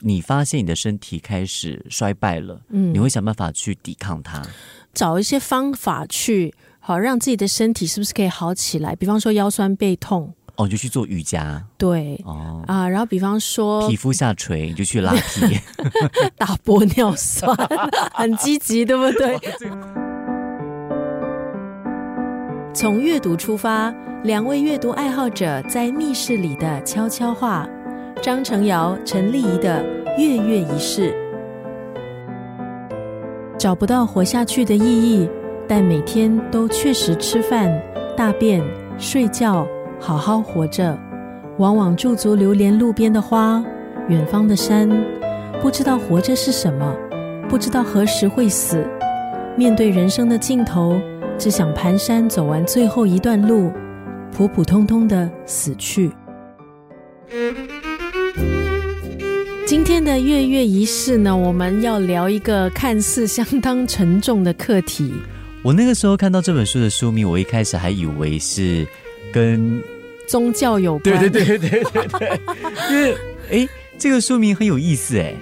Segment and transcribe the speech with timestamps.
[0.00, 4.42] 你发现你的身体开始衰败了，嗯你会想办法去抵抗它。
[4.92, 8.96] 找一些方法去好让自己的身体是不是可以好起来？
[8.96, 12.64] 比方说腰酸背痛，哦，你就去做瑜伽对哦。
[12.66, 15.58] 啊，然后比方说皮肤下垂，你就去拉皮。
[16.36, 17.56] 打玻尿酸，
[18.14, 19.38] 很积极，对不对？
[22.74, 23.92] 从阅读出发，
[24.24, 27.68] 两位阅读爱好者在密室里的悄悄话。
[28.22, 29.82] 张成尧、陈丽仪的
[30.18, 31.14] 月月仪式。
[33.56, 35.28] 找不到活下去的意义，
[35.66, 37.70] 但每天都确实吃饭、
[38.16, 38.62] 大便、
[38.98, 39.66] 睡觉，
[39.98, 40.98] 好好活着。
[41.58, 43.62] 往往驻足流连路边的花，
[44.08, 44.88] 远方的山，
[45.60, 46.94] 不知道活着是什么，
[47.48, 48.86] 不知道何时会死。
[49.56, 50.98] 面对人生的尽头，
[51.38, 53.70] 只想蹒跚走完最后一段路，
[54.30, 56.10] 普普通通的死去。
[59.70, 65.14] 今天的月月仪式呢，我们要聊一个看似相当沉重的课题。
[65.62, 68.84] 我那个时候看到这本书的书名，我一开始还以为是
[69.32, 69.80] 跟
[70.26, 72.40] 宗教有关，对对对对对对，
[72.90, 73.16] 因为
[73.52, 75.36] 哎，这个书名很有意思哎。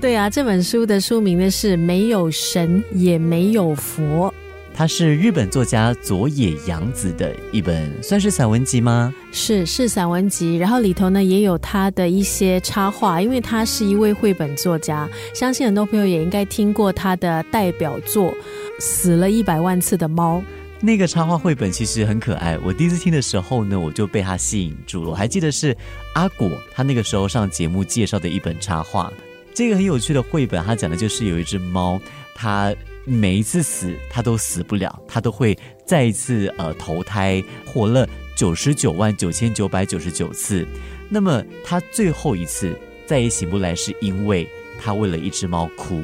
[0.00, 4.32] 对啊，这本书的书名呢是“没有神也没有佛
[4.78, 18.30] 它是日本作家佐野洋子的一本，算是散文集吗？”，是是散文集，然后里头呢也有他的一些插画，因为他是一位绘本作家，相信很多朋友也应该听过他的代表作
[18.78, 20.38] 《死了一百万次的猫》。
[20.80, 22.56] 那个插画绘本其实很可爱。
[22.64, 25.10] 我第一次听的时候呢，我就被它吸引住了。
[25.10, 25.76] 我还记得是
[26.14, 29.12] 阿果他那个时候上节目介绍的一本插画。
[29.52, 32.00] 这个很有趣的绘本，它讲的就是有一只猫，
[32.32, 32.72] 它
[33.08, 38.06] 每一次死他都死不了，他都会再一次呃投胎，活了
[38.36, 40.66] 九十九万九千九百九十九次。
[41.08, 44.46] 那么他最后一次再也醒不来，是因为
[44.78, 46.02] 他为了一只猫哭。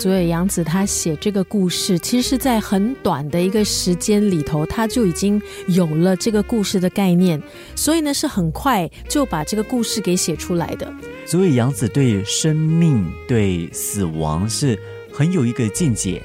[0.00, 7.40] 所以杨子他写这个故事，其实是在很短的一个时间里头，他就已经有了这个故事的概念，
[7.76, 10.90] 所以呢是很快就把这个故事给写出来的。
[11.26, 14.76] 所以杨子对生命、对死亡是
[15.12, 16.22] 很有一个见解，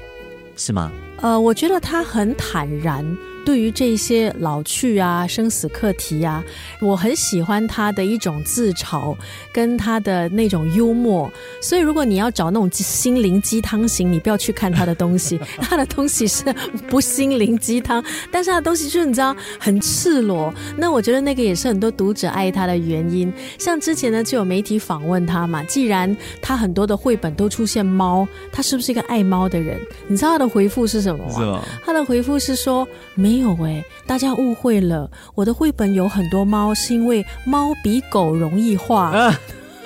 [0.56, 0.90] 是吗？
[1.20, 3.04] 呃，我觉得他很坦然，
[3.46, 6.42] 对于这些老去啊、生死课题啊，
[6.80, 9.16] 我很喜欢他的一种自嘲
[9.52, 11.30] 跟他的那种幽默。
[11.62, 16.44] 所以，如果你要找那种心灵鸡汤型，你不要去看他的东西， 他的东西是
[16.88, 20.52] 不心灵鸡汤，但是他的东西就是你知道很赤裸。
[20.76, 23.32] 那我觉得那个也是很多读者爱他的原因。
[23.58, 29.80] 像之前呢，就有媒体访问他嘛，既然他很多的绘本都出现猫，他是不是一个爱猫的人？
[30.08, 31.38] 你知道他的回复是什么吗？
[31.38, 31.64] 吗？
[31.84, 39.12] 他的回复是说没没有诶、大家误会了，我的绘本有很多猫，是因为猫比狗容易画。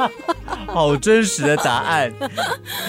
[0.66, 2.12] 好真实的答案。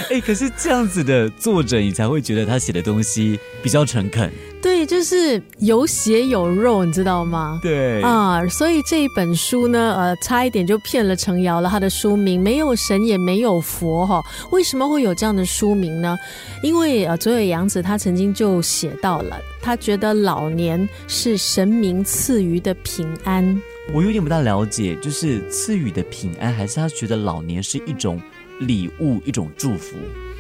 [0.09, 4.31] 哎，可是这样子的作者，你才会觉得他写的东西比较诚恳。
[4.61, 7.59] 对，就是有血有肉，你知道吗？
[7.63, 11.67] 对啊，所以这一本书呢，呃，差一点就骗了程瑶了。
[11.67, 16.16] 他的书名没有神也没有佛哈，为什么会有这样的书名呢？
[16.61, 23.59] 因为呃，佐野洋子他曾经就写到了，他觉得老年是神明赐予的平安。
[23.94, 28.22] 我有点不大了解，就是赐予的平安，还是他觉得老年是一种
[28.59, 29.97] 礼物，一种祝福？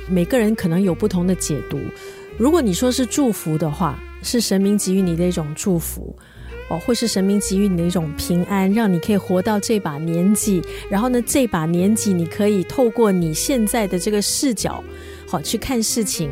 [0.07, 1.79] 每个人可能有不同的解读。
[2.37, 6.15] 如果你说是祝福的话，是神明给予你的一种祝福，
[6.69, 10.61] 哦，会是神明给予你的一种平安，让你可以活到这把年纪。
[10.89, 14.83] 然后呢，这把年纪你可以透过你现在的这个视角，
[15.27, 16.29] 好去看事情，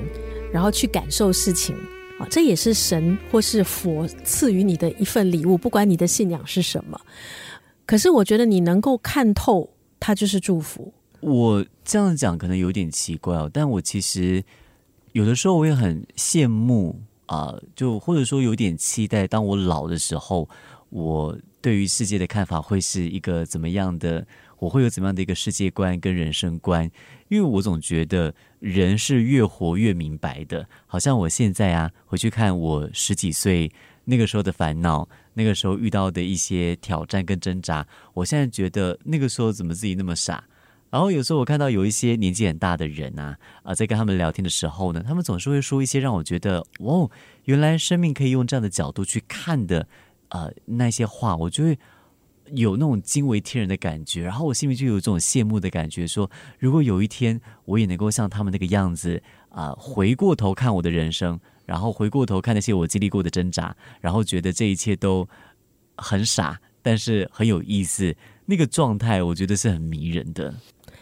[0.54, 1.76] 然后去感受事情。
[2.20, 7.00] 啊，这也是神或是佛赐予你的一份礼物，不管你的信仰是什么。
[7.86, 9.70] 可是我觉得你能够看透，
[10.00, 10.94] 它就是祝福。
[11.22, 14.44] 我这样讲可能有点奇怪哦，但我其实
[15.14, 20.50] 有的时候我也很羡慕啊、就或者说有点期待，当我老的时候，
[20.90, 24.26] 我对于世界的看法会是一个怎么样的？
[24.60, 26.90] 我会有怎么样的一个世界观跟人生观？
[27.30, 33.72] 因为我总觉得人是越活越明白的，好像我现在啊回去看我十几岁
[34.06, 40.44] 那个时候的烦恼，那个时候遇到的一些挑战跟挣扎，我现在觉得那个时候怎么自己那么傻？
[40.92, 47.08] 然后有时候我看到有一些年纪很大的人啊，啊、在跟他们聊天的时候呢，他们总是会说一些让我觉得，哇，
[47.46, 49.88] 原来生命可以用这样的角度去看的，
[50.30, 51.78] 呃，那些话，我就会
[52.54, 54.24] 有那种惊为天人的感觉。
[54.24, 65.28] 然后我心里就有这种羡慕的感觉，说如果有一天我也能够像他们那个样子，啊、回过头看我的人生，然后回过头看那些我经历过的挣扎，然后觉得这一切都
[65.98, 68.16] 很傻，但是很有意思，
[68.46, 70.54] 那个状态我觉得是很迷人的。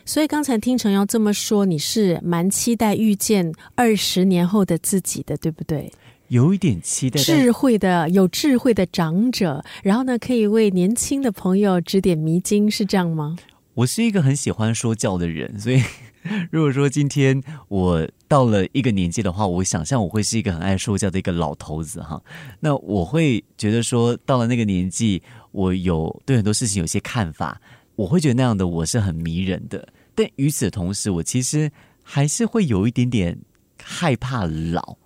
[0.05, 5.91] 所以刚才听陈瑶这么说，你是蛮期待遇见二十年后的自己的，对不对？
[6.29, 13.37] 有一点期待，智慧的、有智慧的长者，然后呢，可以为年轻的朋友指点迷津，是这样吗？
[13.75, 15.81] 我是一个很喜欢说教的人，所以
[16.51, 22.21] 如果说今天我到了一个年纪的话，我想象我会是一个很爱说教的一个老头子哈。
[22.59, 25.21] 那我会觉得说，到了那个年纪，
[25.51, 27.61] 我有对很多事情有些看法，
[27.95, 29.87] 我会觉得那样的我是很迷人的。
[30.13, 31.71] 但与此同时，我其实
[32.03, 33.37] 还是会有一点点
[33.81, 34.97] 害怕老，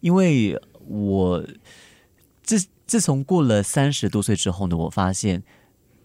[0.00, 1.44] 因为我
[2.42, 5.42] 自自从过了三十多岁之后呢，我发现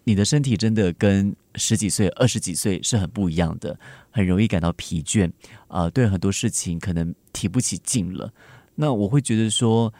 [0.03, 3.79] 你的身体真的跟十几岁、二十几岁是很不一样的，
[4.11, 5.31] 很容易感到疲倦
[5.67, 8.33] 啊，对很多事情可能提不起劲了。
[8.75, 9.93] 那我会觉得说，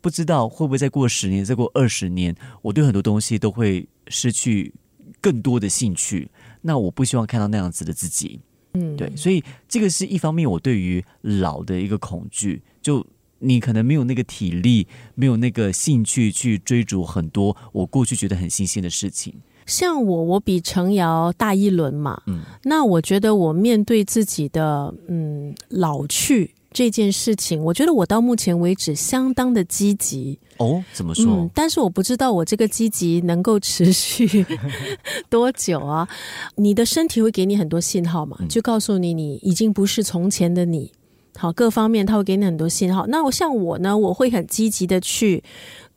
[0.00, 4.72] 不知道会不会再过十年、再过二十年，我对很多东西都会失去
[5.20, 6.30] 更多的兴趣。
[6.62, 8.40] 那我不希望看到那样子的自己，
[8.72, 13.04] 嗯，对，所以这个是一方面，我对于老的一个恐惧，就
[13.44, 19.34] 你可能没有那个体力，没有那个兴趣去追逐很多我过去觉得很新鲜的事情。
[19.66, 26.50] 像我，我比程瑶大一轮嘛，嗯，那我觉得我面对自己的嗯老去。
[26.74, 30.82] 这件事情，我觉得我到目前为止相当的积极哦。
[30.92, 31.24] 怎么说？
[31.24, 34.44] 嗯，但是我不知道我这个积极能够持续
[35.30, 36.08] 多久啊？
[36.56, 38.36] 你的身体会给你很多信号嘛？
[38.48, 40.90] 就告诉你你已经不是从前的你。
[41.36, 43.06] 好，各方面他会给你很多信号。
[43.08, 45.42] 那我像我呢，我会很积极的去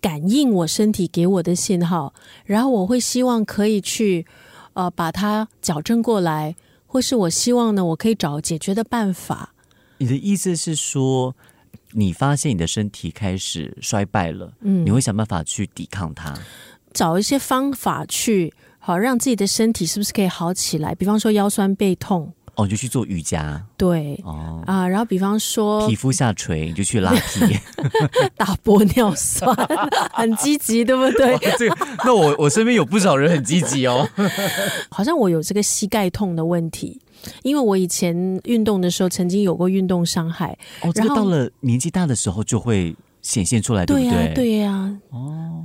[0.01, 2.13] 感应我身体给我的信号，
[2.45, 4.25] 然后我会希望可以去
[4.73, 6.55] 呃把它矫正过来，
[6.85, 9.53] 或是我希望呢，我可以找解决的办法。
[9.99, 11.35] 你的意思是说，
[11.91, 16.33] 你发现你的身体开始衰败了，嗯，你会想办法去抵抗它，
[16.93, 20.93] 找一些方法去好让自己的身体是不是可以好起来？
[20.95, 27.57] 比方说腰酸背痛，哦，你就去做瑜伽，对，哦啊，然后比方说皮肤下垂，你就去拉皮，
[28.35, 29.55] 打玻尿酸，
[30.11, 31.37] 很积极，对不对？
[31.57, 34.09] 这个，那我我身边有不少人很积极哦，
[34.89, 36.99] 好像我有这个膝盖痛的问题。
[37.41, 44.33] 因为我以前运动的时候曾经有过运动伤害，哦，这个到了年纪大的时候就会显现出来，对不对？
[44.35, 45.63] 对呀，哦，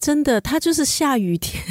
[0.00, 1.62] 真的，他就是下雨天，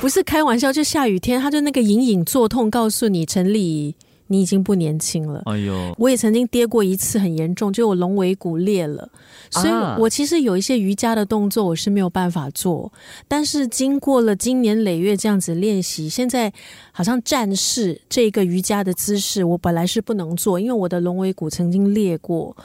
[0.00, 3.94] 不是开玩笑，就下雨天，他就那个隐隐作痛，告诉你陈丽。
[4.32, 5.42] 你已经不年轻了。
[5.46, 9.10] 哎呦，我也曾经跌过一次，很严重，就我龙尾骨裂了。
[9.50, 12.92] 所以我其实有一些瑜伽的动作我是没有办法做，
[13.26, 16.52] 但是经过了经年累月这样子练习，现在
[16.92, 22.56] 好像战士这个瑜伽的姿势，我本来是不能做，因为我的龙尾骨曾经裂过，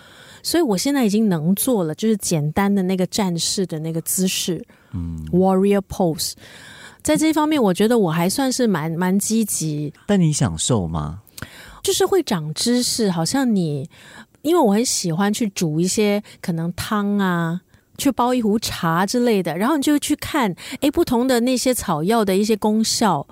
[0.45, 4.63] 所以我现在已经能做了，就是简单的那个战士的那个姿势，
[4.94, 6.33] 嗯，warrior pose。
[7.01, 9.92] 在这一方面，我觉得我还算是蛮蛮积极。
[10.06, 11.21] 但你享受吗？
[11.81, 13.89] 就是会长知识，好像你，
[14.44, 17.62] 因为我很喜欢去煮一些可能汤啊，
[17.97, 23.25] 去煲一壶茶之类的，然后你就去看，哎，不同的那些草药的一些功效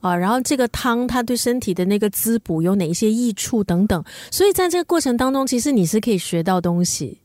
[0.00, 7.18] 啊，然后这个汤它对身体的那个滋补有哪一些益处等等，所以在这个过程当中，其实你是可以学到东西。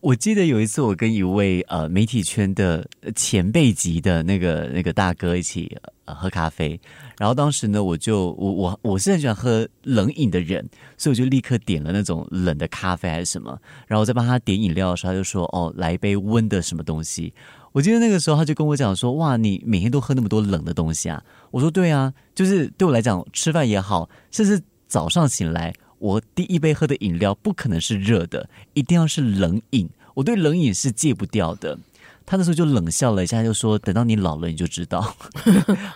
[0.00, 2.84] 我记得有一次，我跟一位呃媒体圈的
[3.14, 5.76] 前辈级的那个那个大哥一起
[6.06, 6.80] 呃喝咖啡，
[7.16, 17.32] 然后当时呢，我就我我我是很喜欢喝冷饮的人，所以我就立刻点了那种冷的咖啡还是什么，然后我在帮他点饮料的时候，他就说哦，来一杯温的什么东西。
[17.72, 21.22] 我记得那个时候他就跟我讲说，哇，你每天都喝那么多冷的东西啊？
[21.50, 25.72] 我说对啊，就是对我来讲，吃饭也好，甚至早上醒来。
[25.98, 29.88] 我第一杯喝的饮料不可能是热的，一定要是冷饮。
[30.14, 31.78] 我对冷饮是戒不掉的。
[32.26, 35.16] 他那时候就冷笑了一下，就说：“等到你老了，你就知道。”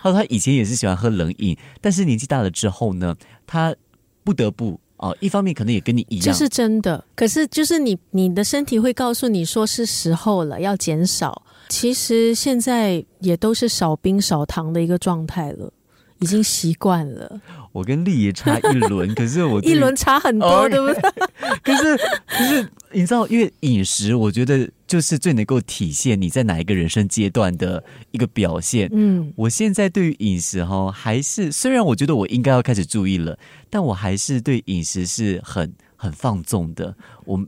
[0.01, 3.15] 他说他以前也是喜欢喝冷饮，但是年纪大了之后呢，
[3.45, 3.75] 他
[4.23, 7.03] 不得不哦，一方面可能也跟你一样，这是真的。
[7.15, 11.41] 可是就是你你的身体会告诉你说是时候了，要减少。
[11.69, 15.71] 其实现在也都是少冰少糖的一个状态了。
[16.19, 17.39] 已经习惯了。
[17.71, 21.11] 我跟丽爷差一轮， 可是我一轮差很多，对不对？
[21.63, 21.97] 可是
[22.27, 28.89] 可是你知道，因为饮食，我觉得就是最能够体现你在哪一个人生阶段的一个表现。
[28.91, 33.37] 嗯，我现在对于饮食哈，还是虽然我觉得我应该要开始注意了，
[33.69, 36.95] 但我还是对饮食是很很放纵的。
[37.25, 37.45] 我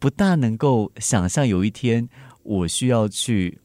[0.00, 2.08] 不大能够想象有一天
[2.42, 3.58] 我需要去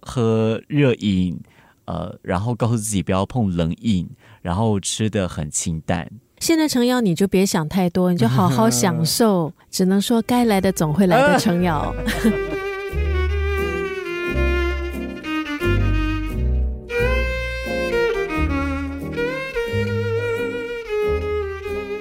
[0.00, 1.38] 喝热饮。
[1.90, 4.08] 呃，然后告诉自己不要碰冷饮，
[4.42, 6.08] 然后吃的很清淡。
[6.38, 9.52] 现在程瑶，你就别想太多，你就好好享受。
[9.72, 11.92] 只能说该来的总会来的，程瑶。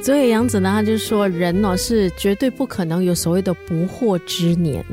[0.03, 4.86] 所以杨子呢，他就说人呢是绝对不可能有所谓的不惑之年，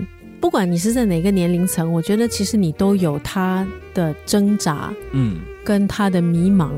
[0.47, 6.71] 不管你是在哪个年龄层，我觉得其实你都有他的挣扎，嗯，跟他的迷茫。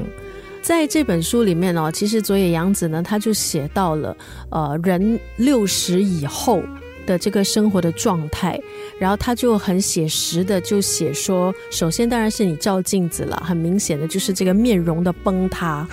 [0.62, 4.16] 在这本书里面哦，其实佐野洋子呢，他就写到了
[4.48, 6.62] 呃人六十以后
[7.06, 8.58] 的这个生活的状态，
[8.98, 15.86] 然后他就很写实的就写说，首先当然是你照镜子了，很明显的就是这个面容的崩塌。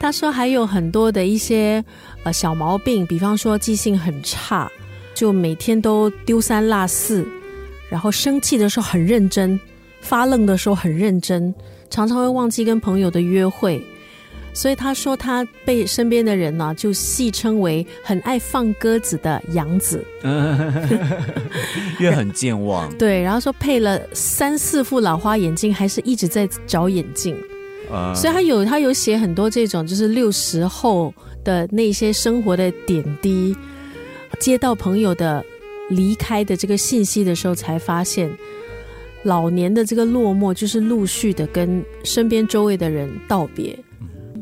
[0.00, 1.84] 他说还有很多的一些
[2.24, 4.68] 呃小毛病，比方说记性很差，
[5.22, 7.24] 就每天都丢三落四，
[7.88, 9.56] 然后生气的时候很认真，
[10.00, 11.54] 发愣的时候很认真，
[11.88, 13.80] 常常会忘记跟朋友的约会。
[14.52, 20.04] 所以他说他被身边的人呢就戏称为很爱放鸽子的杨子，
[22.00, 22.92] 因为很健忘。
[22.98, 27.36] 对，然后说配了三四副老花眼镜，还是一直在找眼镜。
[28.16, 31.14] 所以他有他有写很多这种，就是六十后
[31.44, 33.54] 的那些生活的点滴，
[34.40, 35.44] 接到朋友的
[35.90, 38.30] 离开的这个信息的时候，才发现
[39.24, 43.78] 老年的这个落寞，就是陆续的跟身边周围的人道别。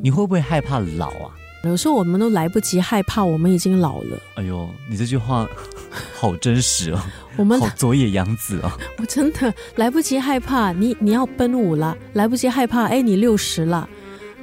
[0.02, 1.36] 你会不会害怕老啊？
[1.64, 4.18] 有时候我们都来不及害怕，我们已经老了。
[4.36, 5.46] 哎呦，你这句话
[6.16, 7.00] 好真实哦！
[7.36, 13.86] 我们好佐野洋子哦，我真的来不及害怕，你你要奔五了，来不及害怕，哎，你六十了。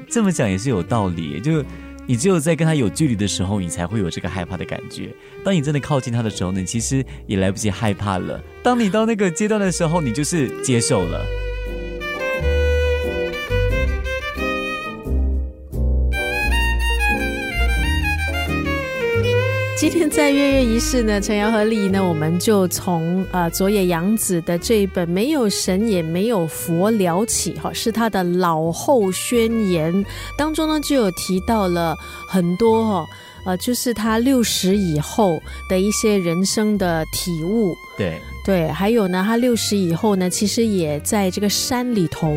[0.07, 1.63] 这么讲也是有道理，就
[2.07, 5.13] 你只有在跟他有距离的时候，你才会有这个害怕的感觉。
[5.43, 8.41] 当你真的靠近他的时候呢，其实也来不及害怕了。
[8.63, 11.25] 当你到那个阶段的时候，你就是接受了。
[19.79, 30.03] 今天在月月仪式呢，陈瑶和丽呢，我们就从呃佐野洋子的这一本《没有神也没有佛》聊起哈，是他的老后宣言
[30.35, 31.95] 当中呢，就有提到了
[32.27, 33.05] 很多哈，
[33.45, 37.77] 呃，就是他六十以后的一些人生的体悟。
[37.95, 42.33] 对对，还有呢，他六十以后呢，其实也在这个山里头，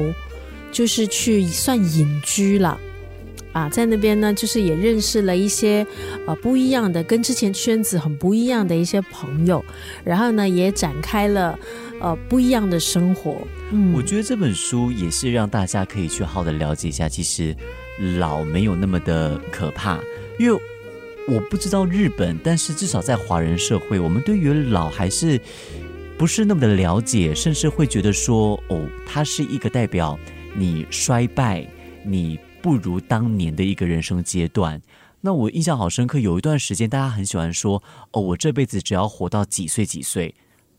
[0.70, 2.78] 就是去算隐居了。
[3.52, 5.85] 啊，在那边呢，就是也认识了一些
[6.26, 9.64] 呃不一样的，跟之前圈子很不一样的一些朋友，
[10.04, 11.59] 然后呢，也展开了
[12.00, 13.38] 呃不一样的生活。
[13.73, 17.57] 嗯，我觉得这本书也是让大家可以去好的了解一下，其实
[18.19, 19.99] 老没有那么的可怕。
[20.38, 20.61] 因为
[21.26, 25.40] 我不知道日本，但是至少在华人社会，我们对于老还是
[26.16, 30.16] 不是那么的了解，甚至会觉得说，哦，它是一个代表
[30.54, 31.66] 你衰败，
[32.04, 32.38] 你。
[32.62, 34.81] 不如当年的一个人生阶段。
[35.21, 40.35] 那我印象好深刻，有一段时间大家很喜欢说：“哦，我这辈子只要活到几岁几岁。”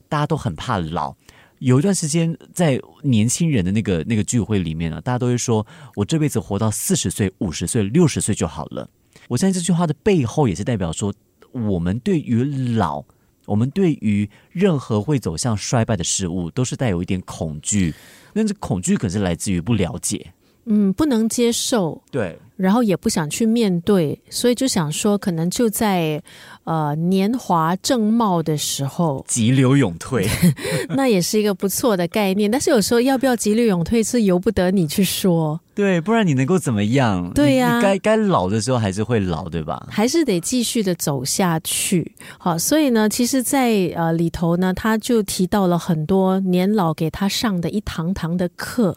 [0.10, 1.16] 大家都很怕老。
[1.60, 8.90] 有一段时间在年轻人的那个那个聚会里面呢，大家都会说：“我这辈子活到四十岁、五十岁、六十岁就好了。”
[9.30, 11.14] 我相信这句话的背后也是代表说，
[11.52, 12.44] 我们对于
[12.76, 13.04] 老，
[13.46, 17.94] 我们对于任何会走向衰败的事物，都是带有一点恐惧。
[18.34, 20.34] 那这恐惧可是来自于不了解。
[20.65, 26.22] 嗯，不能接受，对，然后也不想去面对，所以就想说，可能就在
[26.65, 30.27] 呃年华正茂的时候，急流勇退，
[30.89, 32.50] 那也是一个不错的概念。
[32.50, 37.32] 但是有时候要不要急流勇退，是由不得你去说，对，不然你能够怎么样？
[37.34, 39.88] 对呀，该该老的时候还是会老，对吧？
[39.89, 42.13] 还是得继续的走下去。
[42.38, 48.96] 好，所以呢，其实，在呃里头呢，他就提到了很多年老给他上的一堂堂的课。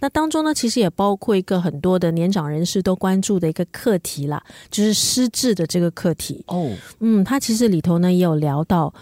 [0.00, 6.44] 那当中呢，其实也包括一个很多的年长人士都关注的一个课题啦，就是失智的这个课题。
[6.48, 6.70] 哦，
[7.00, 8.92] 嗯，他其实里头呢也有聊到，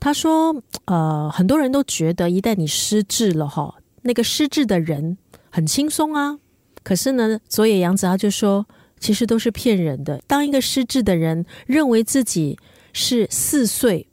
[0.00, 0.54] 他说，
[0.86, 5.18] 呃，很多人都觉得一旦你失智了哈，那个失智的人
[5.50, 6.38] 很轻松啊。
[6.82, 8.66] 可是呢，佐野洋子他就说，
[8.98, 10.22] 其实都是骗人的。
[10.26, 12.58] 当一个失智的人认为自己
[12.92, 14.08] 是四岁，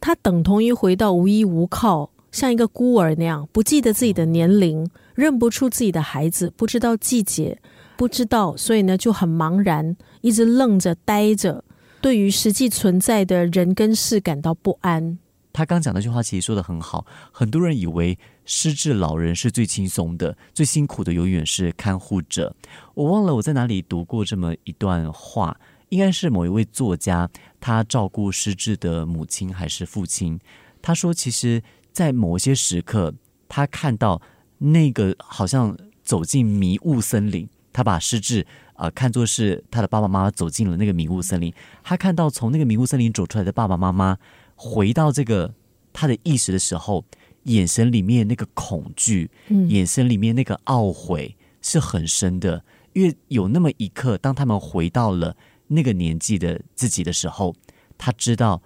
[0.00, 2.10] 他等同于回到无依无靠。
[2.32, 7.60] 像一个孤儿那样，不记得自己的年龄，认不出自己的孩子，不知道季节，
[7.96, 11.64] 不知道，所以呢就很茫然，一直愣着呆着，
[12.00, 15.18] 对于实际存在的人跟事感到不安。
[15.52, 22.54] 他刚讲那句话其实说的很好，很多人以为失智老人是最轻松的，最辛苦的永远是看护者。
[22.94, 25.58] 我忘了我在哪里读过这么一段话，
[25.88, 27.28] 应该是某一位作家，
[27.60, 30.38] 他照顾失智的母亲还是父亲，
[30.80, 31.60] 他说其实。
[31.92, 33.14] 在某些时刻，
[33.48, 34.20] 他看到
[34.58, 41.52] 那个好像走进迷雾森林，他把失智啊看作是他的爸爸妈妈走进了那个迷雾森林。
[41.82, 44.16] 他看到从那个迷雾森林走出来的爸爸妈妈
[44.54, 45.52] 回到这个
[45.92, 47.04] 他的意识的时候，
[47.44, 49.30] 眼神里面那个恐惧，
[49.68, 52.64] 眼神里面那个懊悔是很深的。
[52.92, 55.36] 因为有那么一刻，当他们回到了
[55.68, 57.54] 那个年纪的自己的时候，
[57.96, 58.60] 他知道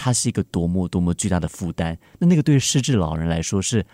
[0.00, 1.98] 他是一个多么多么巨大的负担。
[2.20, 3.84] 那那个对失智老人来说是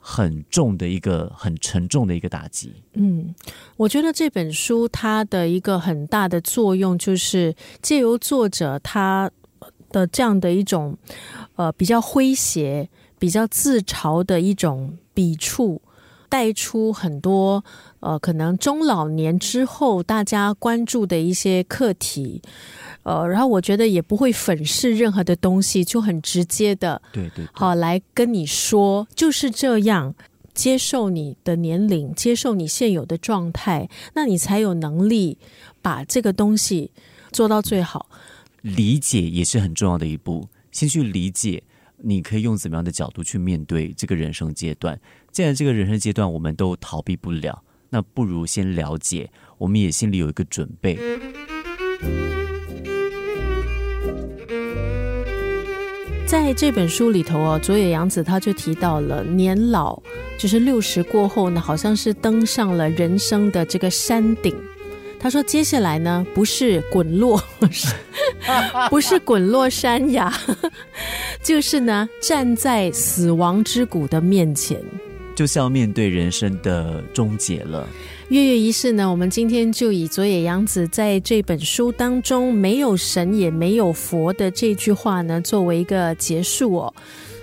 [0.00, 2.74] 很重的一个很沉重的一个打击。
[2.94, 3.32] 嗯，
[3.76, 9.30] 我觉得这本书它的一个很大的作用，就是借由作者他
[9.90, 10.98] 的这样的一种
[11.54, 15.80] 呃比较诙谐、比较自嘲的一种笔触，
[16.28, 17.64] 带出很多
[18.00, 22.42] 呃可能中老年之后大家关注的一些课题。
[23.04, 30.14] 呃，然后我觉得也不会粉饰任何的东西，就很直接的，对对，好来跟你说，就是这样，
[30.52, 35.38] 接受你的年龄，接受你现有的状态，那你才有能力
[35.82, 36.90] 把这个东西
[37.30, 38.08] 做到最好。
[38.62, 41.62] 理解也是很重要的一步，先去理解，
[41.98, 44.98] 你可以用怎么样的角度去面对这个人生阶段。
[45.30, 50.98] 既然这个人生阶段我们都逃避不了，那不如先了解，我们也心里有一个准备。
[56.34, 59.96] 在这本书里头哦，佐野洋子他就提到了年老，
[60.36, 64.52] 就是六十过后呢，好像是登上了人生的这个山顶。
[65.20, 67.40] 他说，接下来呢，不是滚落，
[68.90, 70.30] 不是滚落山崖，
[71.40, 74.82] 就是呢，站在死亡之谷的面前，
[75.36, 77.88] 就是要面对人生的终结了。
[78.28, 79.10] 月月仪式呢？
[79.10, 86.94] 我们今天就以佐野洋子在这本书当中“没有神也没有佛”的这句话呢，作为一个结束哦。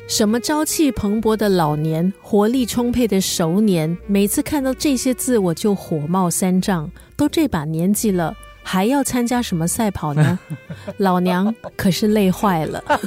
[0.07, 6.89] 什么朝气蓬勃的老年，活力充沛的熟年，每次看到这些字，我就火冒三丈。
[7.15, 10.39] 都这把年纪了，还要参加什么赛跑呢？
[10.97, 12.83] 老娘可是累坏了。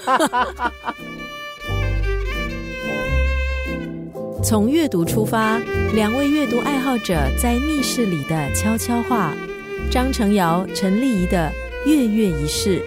[4.45, 5.61] 从阅读出发，
[5.95, 9.33] 两位阅读爱好者在密室里的悄悄话。
[9.89, 11.53] 张成尧、陈丽仪的
[11.89, 12.81] 《月月仪式》。